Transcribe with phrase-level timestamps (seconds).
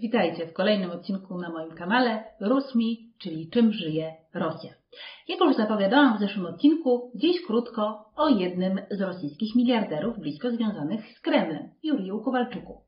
[0.00, 4.72] Witajcie w kolejnym odcinku na moim kanale Rusmi, czyli czym żyje Rosja.
[5.28, 11.00] Jak już zapowiadałam w zeszłym odcinku, dziś krótko o jednym z rosyjskich miliarderów blisko związanych
[11.18, 12.80] z Kremlem, Juriju Kowalczuku.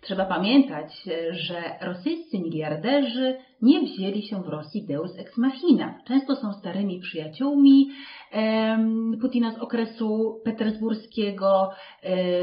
[0.00, 5.98] Trzeba pamiętać, że rosyjscy miliarderzy nie wzięli się w Rosji deus ex machina.
[6.06, 7.90] Często są starymi przyjaciółmi
[9.20, 11.70] Putina z okresu petersburskiego,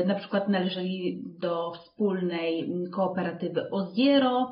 [0.06, 4.52] na przykład należeli do wspólnej kooperatywy Oziero,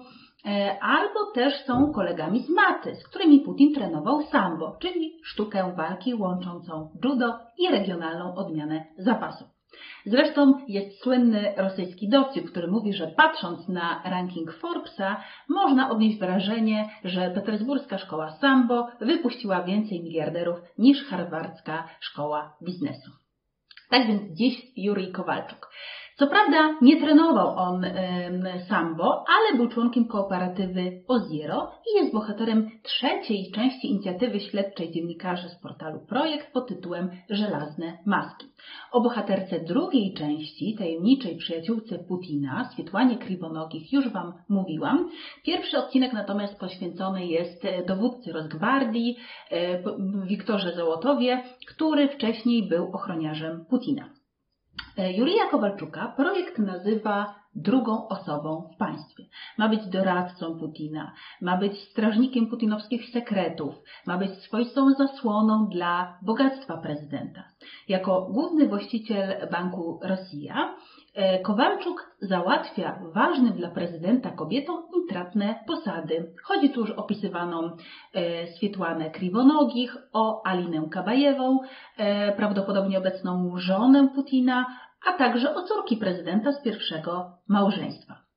[0.82, 6.90] albo też są kolegami z maty, z którymi Putin trenował sambo, czyli sztukę walki łączącą
[7.04, 9.46] judo i regionalną odmianę zapasu.
[10.06, 16.90] Zresztą jest słynny rosyjski dowcip, który mówi, że patrząc na ranking Forbesa, można odnieść wrażenie,
[17.04, 23.12] że petersburska szkoła sambo wypuściła więcej miliarderów niż harwardzka szkoła biznesu.
[23.90, 25.72] Tak więc dziś Jurij Kowalczuk.
[26.20, 27.86] Co prawda nie trenował on
[28.68, 35.56] sambo, ale był członkiem kooperatywy Oziero i jest bohaterem trzeciej części inicjatywy śledczej dziennikarzy z
[35.56, 38.48] portalu Projekt pod tytułem Żelazne Maski.
[38.92, 45.10] O bohaterce drugiej części, tajemniczej przyjaciółce Putina, Swietłanie Kriwonogich, już Wam mówiłam.
[45.44, 49.18] Pierwszy odcinek natomiast poświęcony jest dowódcy Rosgwardii,
[49.52, 49.84] e,
[50.24, 54.19] Wiktorze Załotowie, który wcześniej był ochroniarzem Putina.
[55.00, 59.24] E, Julija Kowalczuka projekt nazywa drugą osobą w państwie.
[59.58, 61.12] Ma być doradcą Putina,
[61.42, 63.76] ma być strażnikiem putinowskich sekretów,
[64.08, 67.44] ma być swoistą zasłoną dla bogactwa prezydenta.
[67.88, 70.76] Jako główny właściciel Banku Rosja,
[71.16, 76.34] e, Kowalczuk załatwia ważnym dla prezydenta kobietom intratne posady.
[76.44, 77.72] Chodzi tu już o opisywaną
[78.14, 81.60] e, Swietłanę Kriwonogich, o Alinę Kabajewą,
[82.38, 84.66] prawdopodobnie obecną żonę Putina,
[85.08, 88.30] a także o córki prezydenta z pierwszego małżeństwa.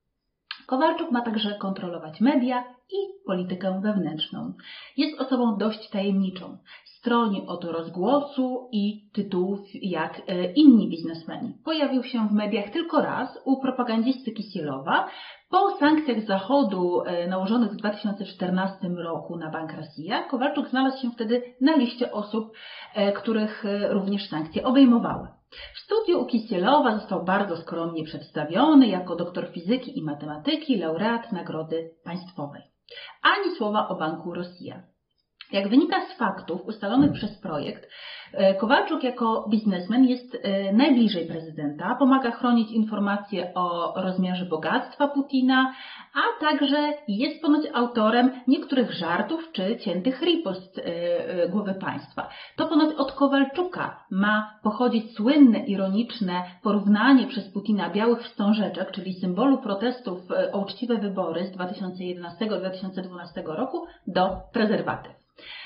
[0.65, 4.53] Kowalczuk ma także kontrolować media i politykę wewnętrzną.
[4.97, 6.57] Jest osobą dość tajemniczą.
[6.85, 11.53] Stroni od rozgłosu i tytułów jak e, inni biznesmeni.
[11.65, 15.09] Pojawił się w mediach tylko raz u propagandzisty Kisielowa
[15.53, 20.23] po sankcjach Zachodu e, nałożonych w 2014 roku na Bank Rosja.
[20.23, 22.53] Kowalczuk znalazł się wtedy na liście osób,
[22.93, 25.27] e, których również sankcje obejmowały.
[25.75, 31.89] W studiu u Kisielowa został bardzo skromnie przedstawiony jako doktor fizyki i matematyki, laureat Nagrody
[32.03, 32.61] Państwowej.
[33.21, 34.83] Ani słowa o Banku Rosja.
[35.51, 37.89] Jak wynika z faktów ustalonych przez projekt, e,
[38.59, 45.73] Kowalczuk jako biznesmen jest e, najbliżej prezydenta, pomaga chronić informacje o rozmiarze bogactwa Putina,
[46.13, 52.29] a także jest ponoć autorem niektórych żartów czy ciętych ripost e, głowy państwa.
[52.55, 59.57] To ponoć od Kowalczuka ma pochodzić słynne, ironiczne porównanie przez Putina białych wstążeczek, czyli symbolu
[59.57, 60.19] protestów
[60.51, 65.22] o uczciwe wybory z 2011-2012 roku do prezerwatyw.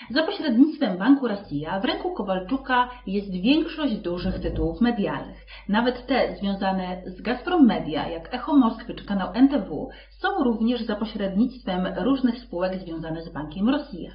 [0.09, 5.45] Za pośrednictwem Banku Rosja w ręku Kowalczuka jest większość dużych tytułów medialnych.
[5.69, 10.95] Nawet te związane z Gazprom Media, jak Echo Moskwy czy kanał NTW, są również za
[10.95, 14.11] pośrednictwem różnych spółek związanych z Bankiem Rosja.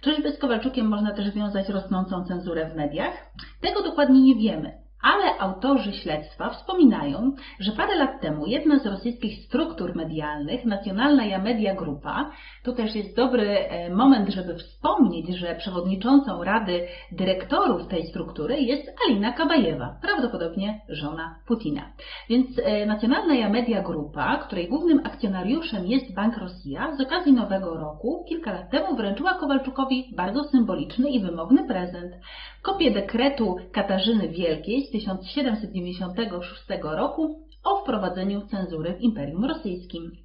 [0.00, 3.30] Czyżby z Kowalczukiem można też wiązać rosnącą cenzurę w mediach?
[3.60, 9.44] Tego dokładnie nie wiemy ale autorzy śledztwa wspominają, że parę lat temu jedna z rosyjskich
[9.44, 12.30] struktur medialnych, Nacjonalna Jamedia Grupa,
[12.64, 18.92] tu też jest dobry e, moment, żeby wspomnieć, że przewodniczącą Rady Dyrektorów tej struktury jest
[19.06, 21.92] Alina Kabajewa, prawdopodobnie żona Putina.
[22.28, 28.24] Więc e, Nacjonalna Jamedia Grupa, której głównym akcjonariuszem jest Bank Rosja, z okazji Nowego Roku
[28.28, 32.14] kilka lat temu wręczyła Kowalczukowi bardzo symboliczny i wymowny prezent.
[32.62, 40.23] Kopię dekretu Katarzyny Wielkiej 1796 roku o wprowadzeniu cenzury w Imperium Rosyjskim.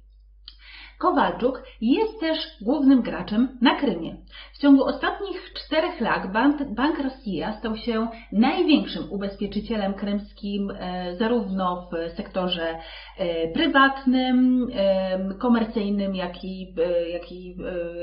[1.00, 4.16] Kowalczuk jest też głównym graczem na Krymie.
[4.54, 11.88] W ciągu ostatnich czterech lat Bank, Bank Rosja stał się największym ubezpieczycielem krymskim e, zarówno
[11.92, 12.78] w sektorze
[13.18, 16.74] e, prywatnym, e, komercyjnym, jak i,
[17.12, 17.56] jak i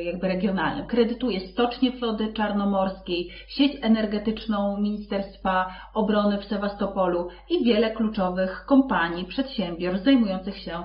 [0.05, 0.87] jakby regionalnym.
[0.87, 10.05] Kredytuje stocznie flody czarnomorskiej, sieć energetyczną Ministerstwa Obrony w Sewastopolu i wiele kluczowych kompanii, przedsiębiorstw
[10.05, 10.83] zajmujących się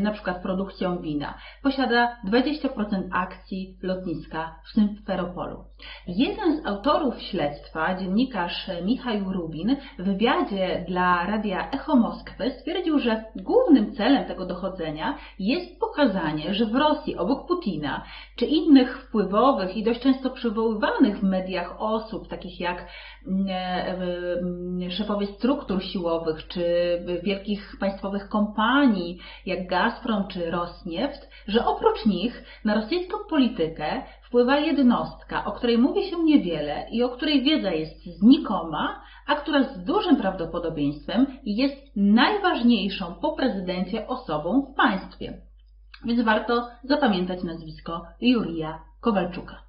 [0.00, 1.34] na przykład produkcją wina
[1.64, 5.64] posiada 20% akcji lotniska w Symferopolu.
[6.06, 13.24] Jeden z autorów śledztwa, dziennikarz Michał Rubin, w wywiadzie dla radia Echo Moskwy stwierdził, że
[13.36, 18.04] głównym celem tego dochodzenia jest pokazanie, że w Rosji obok Putina
[18.36, 22.88] czy innych wpływowych i dość często przywoływanych w mediach osób, takich jak
[23.26, 26.64] mm, e, mm, szefowie struktur siłowych czy
[27.22, 35.44] wielkich państwowych kompanii jak Gazprom czy Rosneft, że oprócz nich na rosyjską politykę wpływa jednostka,
[35.44, 40.16] o której mówi się niewiele i o której wiedza jest znikoma, a która z dużym
[40.16, 45.40] prawdopodobieństwem jest najważniejszą po prezydencie osobą w państwie.
[46.04, 49.62] Więc warto zapamiętać nazwisko Jurija Kowalczuka.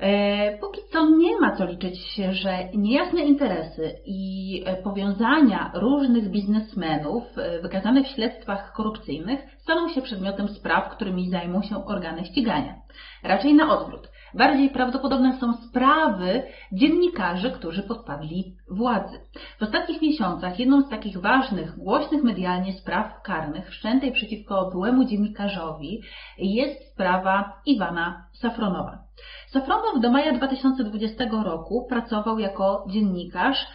[0.00, 6.30] E, póki co nie ma co liczyć się, że niejasne interesy i e, powiązania różnych
[6.30, 12.74] biznesmenów e, wykazanych w śledztwach korupcyjnych staną się przedmiotem spraw, którymi zajmą się organy ścigania.
[13.22, 14.08] Raczej na odwrót.
[14.34, 16.42] Bardziej prawdopodobne są sprawy
[16.72, 19.20] dziennikarzy, którzy podpadli władzy.
[19.58, 26.02] W ostatnich miesiącach jedną z takich ważnych, głośnych medialnie spraw karnych wszczętej przeciwko byłemu dziennikarzowi
[26.38, 28.98] jest sprawa Iwana Safronowa.
[29.46, 33.66] Safronow do maja 2020 roku pracował jako dziennikarz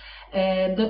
[0.78, 0.84] do,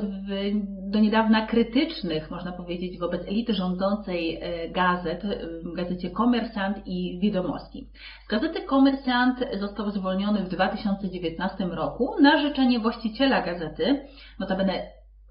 [0.92, 5.38] do, niedawna krytycznych, można powiedzieć, wobec elity rządzącej e, gazet, e,
[5.76, 7.90] gazecie Komersant i Wiadomości.
[8.26, 14.06] Z gazety Komersant został zwolniony w 2019 roku na życzenie właściciela gazety,
[14.40, 14.74] notabene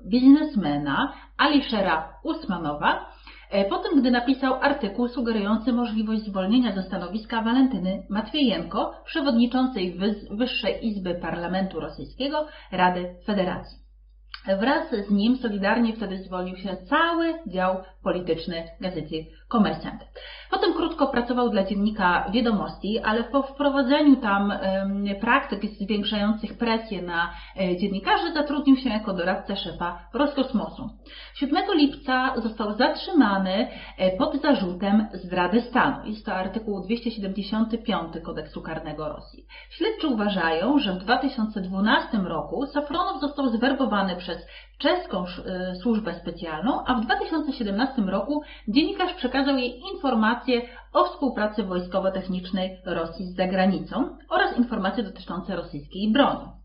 [0.05, 3.13] biznesmena Alishera Usmanowa,
[3.53, 9.99] E, po tym, gdy napisał artykuł sugerujący możliwość zwolnienia ze stanowiska Walentyny Matwiejenko, przewodniczącej
[10.31, 13.82] Wyższej Izby Parlamentu Rosyjskiego Rady Federacji.
[14.47, 20.05] Wraz z nim solidarnie wtedy zwolnił się cały dział polityczny gazety Komersant.
[20.53, 24.53] Potem krótko pracował dla dziennika Wiadomości, ale po wprowadzeniu tam
[25.21, 30.91] praktyk zwiększających presję na e, dziennikarzy zatrudnił się jako doradca szefa Roskosmosu.
[31.35, 33.69] 7 lipca został zatrzymany
[33.99, 36.07] e, pod zarzutem zdrady stanu.
[36.07, 39.45] Jest to artykuł 275 kodeksu karnego Rosji.
[39.71, 44.39] Śledczy uważają, że w 2012 roku Safronow został zwerbowany przez
[44.83, 50.63] czeską e, służbę specjalną, a w 2017 roku dziennikarz przekazał jej informacje
[50.93, 56.62] o współpracy wojskowo-technicznej Rosji z zagranicą oraz informacje dotyczące rosyjskiej broni.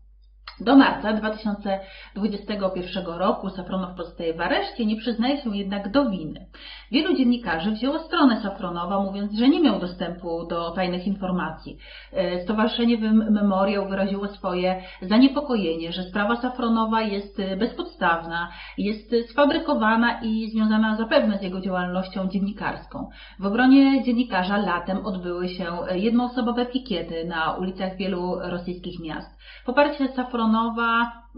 [0.60, 6.46] Do marca 2021 roku Safronow pozostaje w areszcie, nie przyznaje się jednak do winy.
[6.92, 11.78] Wielu dziennikarzy wzięło stronę Safronowa, mówiąc, że nie miał dostępu do tajnych informacji.
[12.12, 20.96] E, Stowarzyszenie Memoriał wyraziło swoje zaniepokojenie, że sprawa Safronowa jest bezpodstawna, jest sfabrykowana i związana
[20.96, 23.10] zapewne z jego działalnością dziennikarską.
[23.38, 29.38] W obronie dziennikarza latem odbyły się jednoosobowe pikiety na ulicach wielu rosyjskich miast.
[29.66, 30.47] Poparcie Safronowa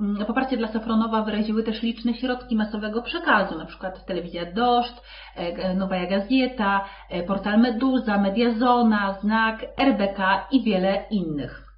[0.01, 3.93] Mm, poparcie dla Safronowa wyraziły też liczne środki masowego przekazu, np.
[4.07, 4.97] telewizja Doszcz,
[5.37, 11.71] e, Nowa Gazeta, e, portal Meduza, Mediazona, Znak, RBK i wiele innych.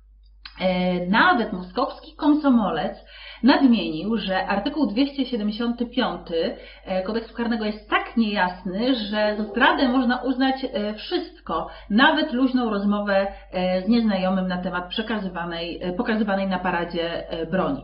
[0.61, 3.05] E, nawet moskowski komsomolec
[3.43, 6.21] nadmienił, że artykuł 275
[6.85, 12.71] e, kodeksu karnego jest tak niejasny, że za zdradę można uznać e, wszystko, nawet luźną
[12.71, 13.27] rozmowę
[13.85, 17.83] z nieznajomym na temat przekazywanej, pokazywanej na paradzie broni.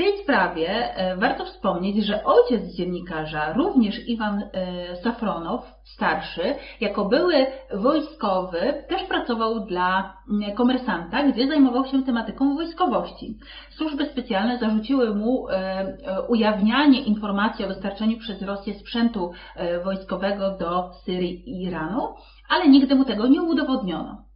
[0.00, 7.46] Tej sprawie e, warto wspomnieć, że ojciec dziennikarza, również Iwan e, Safronow, starszy, jako były
[7.74, 13.38] wojskowy, też pracował dla mm, komersanta, gdzie zajmował się tematyką wojskowości.
[13.70, 15.96] Służby specjalne zarzuciły mu e,
[16.28, 19.32] ujawnianie informacji o dostarczeniu przez Rosję sprzętu
[19.84, 22.14] wojskowego do Syrii i Iranu,
[22.48, 24.29] ale nigdy mu tego nie udowodniono.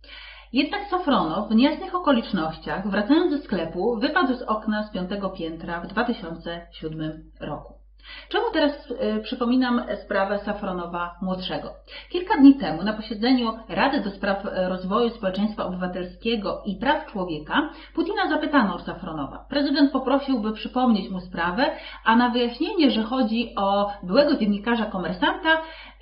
[0.55, 5.87] Jednak Safronow w niejasnych okolicznościach, wracając ze sklepu, wypadł z okna z piątego piętra w
[5.87, 7.84] 2007 roku.
[8.29, 11.71] Czemu teraz y, przypominam sprawę Safronowa młodszego?
[12.11, 18.29] Kilka dni temu na posiedzeniu Rady do Spraw Rozwoju Społeczeństwa Obywatelskiego i Praw Człowieka Putina
[18.29, 19.45] zapytano o Safronowa.
[19.49, 21.71] Prezydent poprosił, by przypomnieć mu sprawę,
[22.05, 25.51] a na wyjaśnienie, że chodzi o byłego dziennikarza komersanta,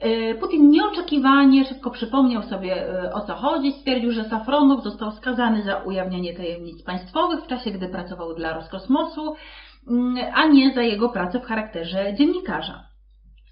[0.05, 5.77] y, Putin nieoczekiwanie szybko przypomniał sobie o co chodzi, stwierdził, że Safronow został skazany za
[5.77, 9.37] ujawnianie tajemnic państwowych w czasie, gdy pracował dla Roskosmosu,
[10.35, 12.93] a nie za jego pracę w charakterze dziennikarza.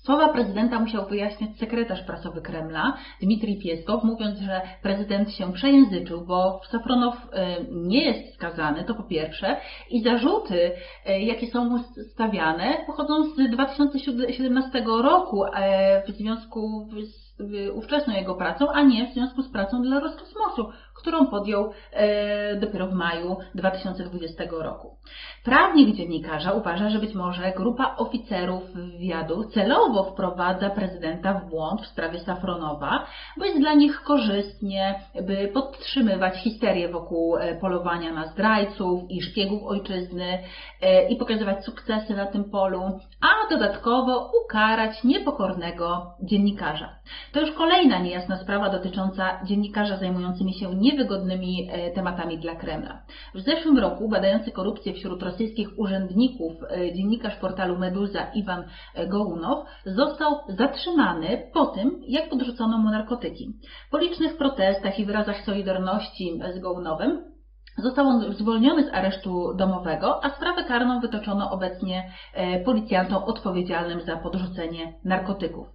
[0.05, 6.61] Słowa prezydenta musiał wyjaśniać sekretarz prasowy Kremla, Dmitrij Pieskow, mówiąc, że prezydent się przejęzyczył, bo
[6.71, 7.29] Safronow y,
[7.71, 9.57] nie jest skazany, to po pierwsze,
[9.91, 10.73] i zarzuty,
[11.09, 11.79] y, jakie są mu
[12.13, 17.30] stawiane, pochodzą z 2017 roku e, w związku z
[17.73, 20.71] ówczesną jego pracą, a nie w związku z pracą dla Roskosmosu,
[21.01, 24.97] którą podjął e, dopiero w maju 2020 roku.
[25.45, 31.87] Prawnik dziennikarza uważa, że być może grupa oficerów wywiadu celowo wprowadza prezydenta w błąd w
[31.87, 33.07] sprawie Safronowa,
[33.37, 39.63] bo jest dla nich korzystnie, by podtrzymywać histerię wokół e, polowania na zdrajców i szpiegów
[39.65, 40.39] ojczyzny
[40.81, 46.95] e, i pokazywać sukcesy na tym polu, a dodatkowo ukarać niepokornego dziennikarza.
[47.33, 53.03] To już kolejna niejasna sprawa dotycząca dziennikarza zajmującymi się niewygodnymi e, tematami dla Kremla.
[53.35, 56.53] W zeszłym roku badający korupcję wśród rosyjskich urzędników
[56.95, 58.65] dziennikarz portalu Meduza Iwan
[59.09, 63.53] Gołunow został zatrzymany po tym, jak podrzucono mu narkotyki.
[63.91, 67.31] Po licznych protestach i wyrazach solidarności z Gołunowem
[67.79, 74.17] Został on zwolniony z aresztu domowego, a sprawę karną wytoczono obecnie e, policjantom odpowiedzialnym za
[74.17, 75.67] podrzucenie narkotyków.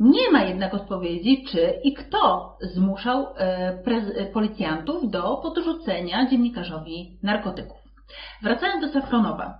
[0.00, 7.78] Nie ma jednak odpowiedzi, czy i kto zmuszał e, policjantów do podrzucenia dziennikarzowi narkotyków.
[8.42, 9.58] Wracając do Safronowa.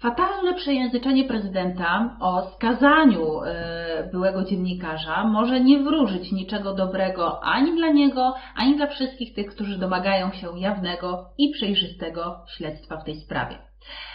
[0.00, 7.88] Fatalne przejęzyczenie prezydenta o skazaniu e, byłego dziennikarza może nie wróżyć niczego dobrego ani dla
[7.88, 13.71] niego, ani dla wszystkich tych, którzy domagają się jawnego i przejrzystego śledztwa w tej sprawie.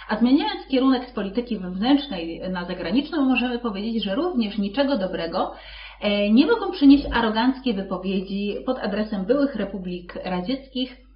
[0.09, 5.53] A zmieniając kierunek z polityki wewnętrznej na zagraniczną, możemy powiedzieć, że również niczego dobrego
[6.01, 11.07] e, nie mogą przynieść aroganckie wypowiedzi pod adresem byłych republik radzieckich,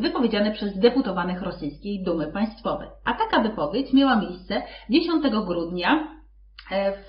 [0.00, 2.88] wypowiedziane przez deputowanych rosyjskiej Dumy Państwowej.
[3.04, 6.08] A taka wypowiedź miała miejsce 10 grudnia
[6.70, 7.06] e, w,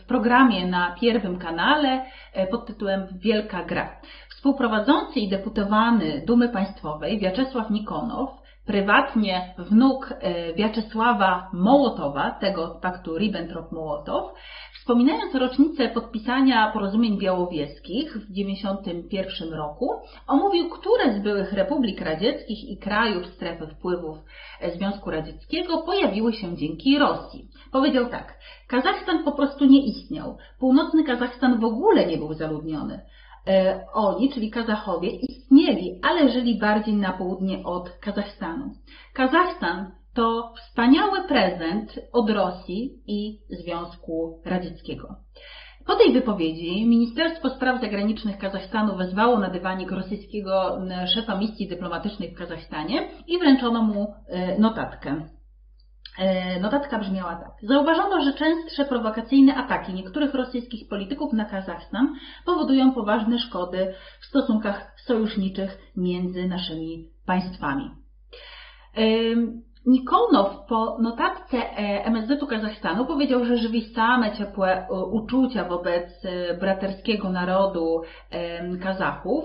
[0.00, 4.00] w, programie na pierwszym kanale e, pod tytułem Wielka Gra.
[4.30, 8.30] Współprowadzący i deputowany Dumy Państwowej Wiaczesław Nikonow,
[8.66, 14.32] prywatnie wnuk e, Wiaczesława Mołotowa, tego paktu Ribbentrop-Mołotow,
[14.86, 19.90] Wspominając rocznicę podpisania porozumień białowieskich w 1991 roku,
[20.26, 24.18] omówił, które z byłych republik radzieckich i krajów strefy wpływów
[24.74, 27.48] Związku Radzieckiego pojawiły się dzięki Rosji.
[27.72, 33.00] Powiedział tak, Kazachstan po prostu nie istniał, północny Kazachstan w ogóle nie był zaludniony.
[33.46, 38.70] E, oni, czyli Kazachowie, istnieli, ale żyli bardziej na południe od Kazachstanu.
[39.14, 45.16] Kazachstan to wspaniały prezent od Rosji i Związku Radzieckiego.
[45.86, 50.78] Po tej wypowiedzi Ministerstwo Spraw Zagranicznych Kazachstanu wezwało na dywanik rosyjskiego
[51.14, 55.35] szefa misji dyplomatycznej w Kazachstanie i wręczono mu e, notatkę.
[56.18, 57.52] E, notatka brzmiała tak.
[57.62, 64.92] Zauważono, że częstsze prowokacyjne ataki niektórych rosyjskich polityków na Kazachstan powodują poważne szkody w stosunkach
[64.96, 67.90] sojuszniczych między naszymi państwami.
[69.86, 76.54] Nikonow po notatce e, MSZ-u Kazachstanu powiedział, że żywi same ciepłe e, uczucia wobec e,
[76.54, 78.02] braterskiego narodu
[78.82, 79.44] Kazachów.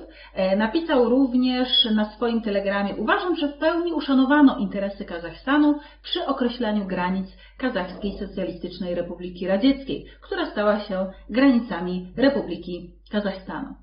[0.57, 7.27] Napisał również na swoim telegramie, uważam, że w pełni uszanowano interesy Kazachstanu przy określaniu granic
[7.57, 13.75] Kazachskiej Socjalistycznej Republiki Radzieckiej, która stała się granicami Republiki Kazachstanu.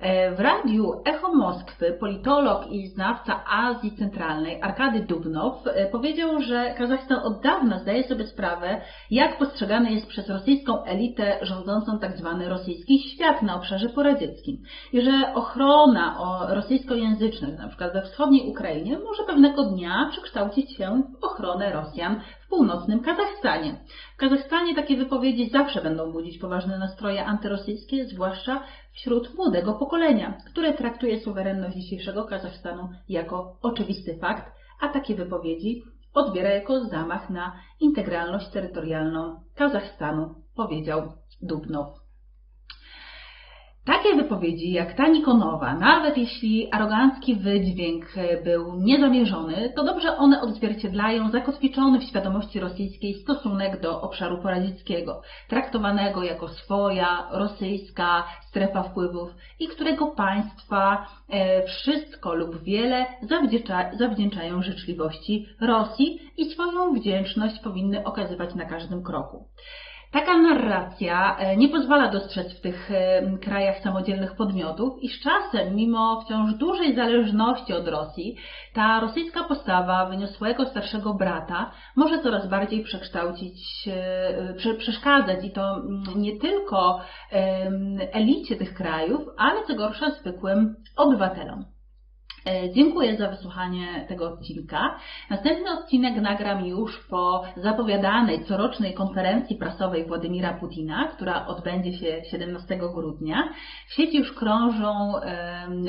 [0.00, 6.74] E, w radiu Echo Moskwy politolog i znawca Azji Centralnej Arkady Dubnow e, powiedział, że
[6.78, 12.36] Kazachstan od dawna zdaje sobie sprawę, jak postrzegany jest przez rosyjską elitę rządzącą tzw.
[12.38, 18.98] Tak rosyjski świat na obszarze poradzieckim i że ochrona o rosyjskojęzycznych, przykład we wschodniej Ukrainie,
[18.98, 23.74] może pewnego dnia przekształcić się w ochronę Rosjan w północnym Kazachstanie.
[24.14, 28.60] W Kazachstanie takie wypowiedzi zawsze będą budzić poważne nastroje antyrosyjskie, zwłaszcza
[28.94, 35.82] wśród młodego pokolenia, które traktuje suwerenność dzisiejszego Kazachstanu jako oczywisty fakt, a takie wypowiedzi
[36.14, 42.03] odbiera jako zamach na integralność terytorialną Kazachstanu, powiedział Dubnow.
[43.84, 48.04] Takie wypowiedzi jak ta Nikonowa, nawet jeśli arogancki wydźwięk
[48.44, 56.22] był niezamierzony, to dobrze one odzwierciedlają zakotwiczony w świadomości rosyjskiej stosunek do obszaru poradzieckiego, traktowanego
[56.22, 63.06] jako swoja, rosyjska strefa wpływów i którego państwa e, wszystko lub wiele
[63.98, 69.48] zawdzięczają życzliwości Rosji i swoją wdzięczność powinny okazywać na każdym kroku.
[70.14, 75.74] Taka narracja e, nie pozwala dostrzec w tych e, krajach samodzielnych podmiotów i z czasem,
[75.74, 78.36] mimo wciąż dużej zależności od Rosji,
[78.74, 83.88] ta rosyjska postawa wyniosłego starszego brata może coraz bardziej przekształcić,
[84.66, 87.00] e, przeszkadzać i to mm, nie tylko
[88.12, 91.73] elicie tych krajów, ale co gorsza zwykłym obywatelom.
[92.46, 94.98] E, dziękuję za wysłuchanie tego odcinka.
[95.30, 102.78] Następny odcinek nagram już po zapowiadanej corocznej konferencji prasowej Władimira Putina, która odbędzie się 17
[102.94, 103.48] grudnia.
[103.88, 105.12] W sieci już krążą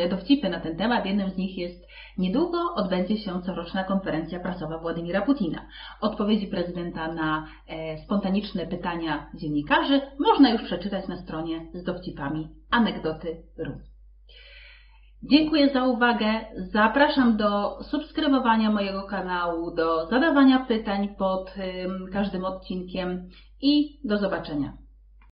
[0.09, 1.05] dowcipy na ten temat.
[1.05, 1.85] Jednym z nich jest
[2.17, 5.65] Niedługo odbędzie się coroczna konferencja prasowa Władimira Putina.
[6.01, 13.94] Odpowiedzi prezydenta na e, spontaniczne pytania dziennikarzy można już przeczytać na stronie z dowcipami anegdoty.ru.
[15.29, 16.25] Dziękuję za uwagę.
[16.57, 21.53] Zapraszam do subskrybowania mojego kanału, do zadawania pytań pod
[22.13, 23.29] każdym odcinkiem
[23.61, 24.84] i do zobaczenia.